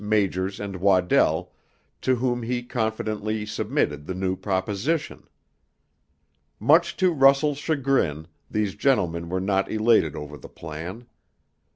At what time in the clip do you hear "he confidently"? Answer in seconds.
2.41-3.45